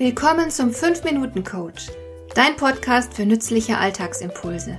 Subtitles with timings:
[0.00, 1.88] Willkommen zum 5-Minuten-Coach,
[2.34, 4.78] dein Podcast für nützliche Alltagsimpulse.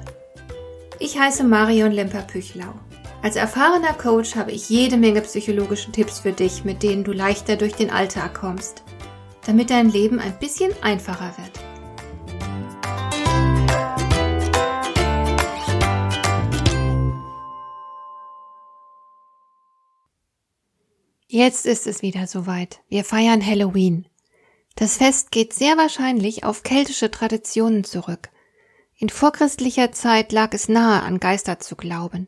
[0.98, 2.74] Ich heiße Marion Lemper-Püchlau.
[3.22, 7.56] Als erfahrener Coach habe ich jede Menge psychologische Tipps für dich, mit denen du leichter
[7.56, 8.82] durch den Alltag kommst,
[9.46, 11.52] damit dein Leben ein bisschen einfacher wird.
[21.28, 22.80] Jetzt ist es wieder soweit.
[22.90, 24.08] Wir feiern Halloween.
[24.76, 28.30] Das Fest geht sehr wahrscheinlich auf keltische Traditionen zurück.
[28.98, 32.28] In vorchristlicher Zeit lag es nahe, an Geister zu glauben.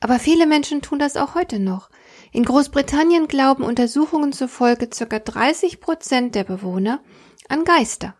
[0.00, 1.90] Aber viele Menschen tun das auch heute noch.
[2.32, 5.18] In Großbritannien glauben Untersuchungen zufolge ca.
[5.18, 7.00] 30 Prozent der Bewohner
[7.48, 8.14] an Geister.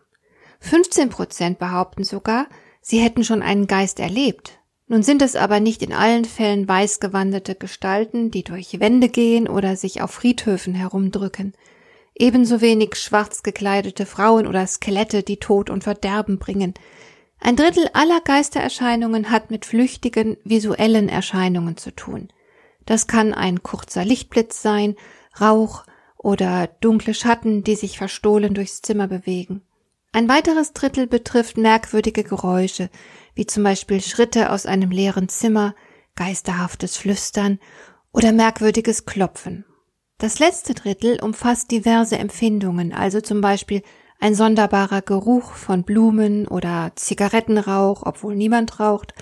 [0.61, 2.47] 15 Prozent behaupten sogar,
[2.81, 4.59] sie hätten schon einen Geist erlebt.
[4.87, 9.75] Nun sind es aber nicht in allen Fällen weißgewandete Gestalten, die durch Wände gehen oder
[9.75, 11.53] sich auf Friedhöfen herumdrücken.
[12.17, 16.73] Ebenso wenig schwarz gekleidete Frauen oder Skelette, die Tod und Verderben bringen.
[17.39, 22.29] Ein Drittel aller Geistererscheinungen hat mit flüchtigen visuellen Erscheinungen zu tun.
[22.85, 24.95] Das kann ein kurzer Lichtblitz sein,
[25.39, 25.83] Rauch
[26.17, 29.61] oder dunkle Schatten, die sich verstohlen durchs Zimmer bewegen.
[30.13, 32.89] Ein weiteres Drittel betrifft merkwürdige Geräusche,
[33.33, 35.75] wie zum Beispiel Schritte aus einem leeren Zimmer,
[36.15, 37.59] geisterhaftes Flüstern
[38.13, 39.65] oder merkwürdiges Klopfen.
[40.17, 43.81] Das letzte Drittel umfasst diverse Empfindungen, also zum Beispiel
[44.19, 49.13] ein sonderbarer Geruch von Blumen oder Zigarettenrauch, obwohl niemand raucht,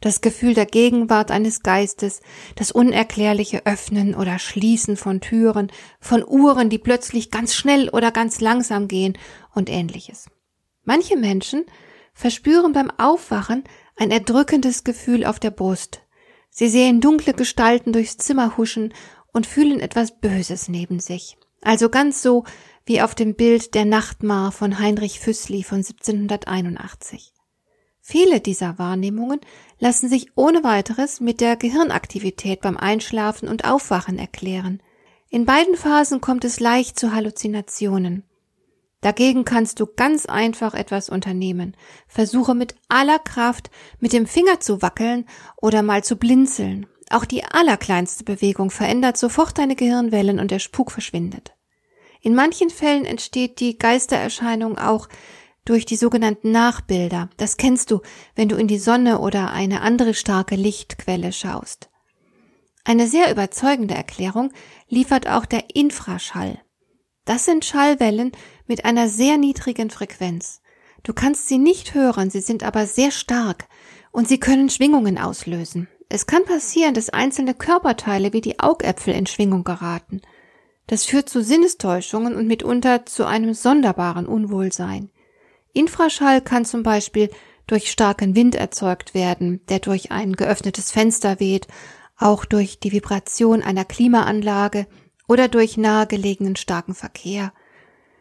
[0.00, 2.22] das Gefühl der Gegenwart eines Geistes,
[2.54, 8.40] das unerklärliche Öffnen oder Schließen von Türen, von Uhren, die plötzlich ganz schnell oder ganz
[8.40, 9.18] langsam gehen
[9.54, 10.30] und ähnliches.
[10.84, 11.66] Manche Menschen
[12.14, 13.64] verspüren beim Aufwachen
[13.96, 16.00] ein erdrückendes Gefühl auf der Brust.
[16.48, 18.94] Sie sehen dunkle Gestalten durchs Zimmer huschen
[19.32, 21.36] und fühlen etwas Böses neben sich.
[21.62, 22.44] Also ganz so
[22.86, 27.32] wie auf dem Bild der Nachtmar von Heinrich Füssli von 1781.
[28.00, 29.40] Viele dieser Wahrnehmungen
[29.78, 34.82] lassen sich ohne weiteres mit der Gehirnaktivität beim Einschlafen und Aufwachen erklären.
[35.28, 38.24] In beiden Phasen kommt es leicht zu Halluzinationen.
[39.02, 41.76] Dagegen kannst du ganz einfach etwas unternehmen.
[42.08, 46.86] Versuche mit aller Kraft mit dem Finger zu wackeln oder mal zu blinzeln.
[47.10, 51.54] Auch die allerkleinste Bewegung verändert sofort deine Gehirnwellen und der Spuk verschwindet.
[52.20, 55.08] In manchen Fällen entsteht die Geistererscheinung auch
[55.64, 57.30] durch die sogenannten Nachbilder.
[57.36, 58.00] Das kennst du,
[58.34, 61.90] wenn du in die Sonne oder eine andere starke Lichtquelle schaust.
[62.84, 64.50] Eine sehr überzeugende Erklärung
[64.88, 66.58] liefert auch der Infraschall.
[67.26, 68.32] Das sind Schallwellen
[68.66, 70.62] mit einer sehr niedrigen Frequenz.
[71.02, 73.68] Du kannst sie nicht hören, sie sind aber sehr stark
[74.10, 75.88] und sie können Schwingungen auslösen.
[76.08, 80.22] Es kann passieren, dass einzelne Körperteile wie die Augäpfel in Schwingung geraten.
[80.86, 85.10] Das führt zu Sinnestäuschungen und mitunter zu einem sonderbaren Unwohlsein.
[85.74, 87.30] Infraschall kann zum Beispiel
[87.66, 91.68] durch starken Wind erzeugt werden, der durch ein geöffnetes Fenster weht,
[92.16, 94.86] auch durch die Vibration einer Klimaanlage
[95.28, 97.52] oder durch nahegelegenen starken Verkehr.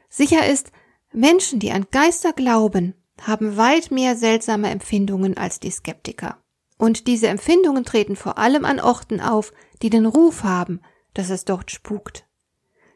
[0.09, 0.73] Sicher ist,
[1.13, 6.37] Menschen, die an Geister glauben, haben weit mehr seltsame Empfindungen als die Skeptiker.
[6.77, 9.51] Und diese Empfindungen treten vor allem an Orten auf,
[9.81, 10.81] die den Ruf haben,
[11.13, 12.25] dass es dort spukt.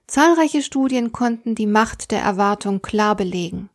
[0.07, 3.69] Zahlreiche Studien konnten die Macht der Erwartung klar belegen.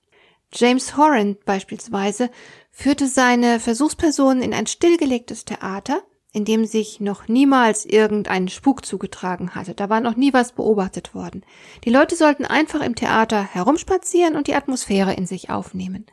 [0.52, 2.30] James Horan beispielsweise
[2.70, 6.02] führte seine Versuchspersonen in ein stillgelegtes Theater,
[6.32, 9.74] in dem sich noch niemals irgendein Spuk zugetragen hatte.
[9.74, 11.42] Da war noch nie was beobachtet worden.
[11.84, 16.04] Die Leute sollten einfach im Theater herumspazieren und die Atmosphäre in sich aufnehmen.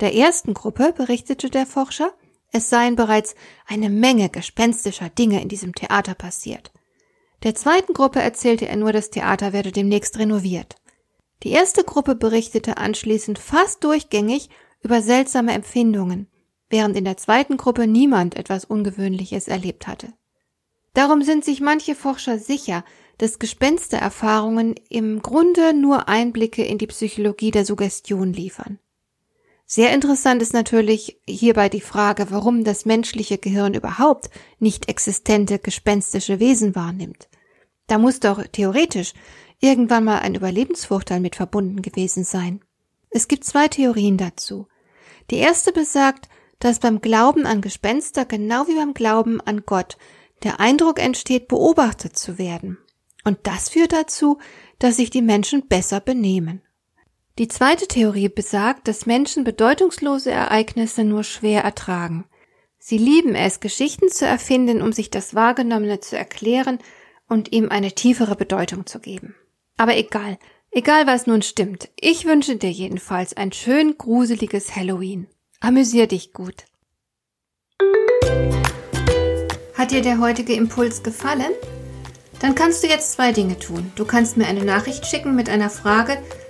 [0.00, 2.12] Der ersten Gruppe berichtete der Forscher,
[2.52, 3.34] es seien bereits
[3.66, 6.72] eine Menge gespenstischer Dinge in diesem Theater passiert.
[7.42, 10.76] Der zweiten Gruppe erzählte er nur, das Theater werde demnächst renoviert.
[11.44, 14.50] Die erste Gruppe berichtete anschließend fast durchgängig
[14.82, 16.28] über seltsame Empfindungen,
[16.68, 20.12] während in der zweiten Gruppe niemand etwas Ungewöhnliches erlebt hatte.
[20.94, 22.84] Darum sind sich manche Forscher sicher,
[23.18, 28.78] dass Gespenstererfahrungen im Grunde nur Einblicke in die Psychologie der Suggestion liefern.
[29.70, 36.40] Sehr interessant ist natürlich hierbei die Frage, warum das menschliche Gehirn überhaupt nicht existente gespenstische
[36.40, 37.28] Wesen wahrnimmt.
[37.86, 39.12] Da muss doch theoretisch
[39.60, 42.64] irgendwann mal ein Überlebensvorteil mit verbunden gewesen sein.
[43.10, 44.68] Es gibt zwei Theorien dazu.
[45.30, 46.30] Die erste besagt,
[46.60, 49.98] dass beim Glauben an Gespenster genau wie beim Glauben an Gott
[50.44, 52.78] der Eindruck entsteht, beobachtet zu werden.
[53.22, 54.38] Und das führt dazu,
[54.78, 56.62] dass sich die Menschen besser benehmen.
[57.38, 62.24] Die zweite Theorie besagt, dass Menschen bedeutungslose Ereignisse nur schwer ertragen.
[62.78, 66.78] Sie lieben es, Geschichten zu erfinden, um sich das Wahrgenommene zu erklären
[67.28, 69.34] und ihm eine tiefere Bedeutung zu geben.
[69.76, 70.38] Aber egal,
[70.70, 75.26] Egal was nun stimmt, ich wünsche dir jedenfalls ein schön gruseliges Halloween.
[75.60, 76.66] Amüsier dich gut.
[79.74, 81.52] Hat dir der heutige Impuls gefallen?
[82.40, 83.90] Dann kannst du jetzt zwei Dinge tun.
[83.96, 86.22] Du kannst mir eine Nachricht schicken mit einer Frage,